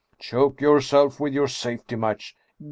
""Choke 0.29 0.59
yourself 0.61 1.19
with 1.19 1.31
your 1.31 1.47
safety 1.47 1.95
match 1.95 2.35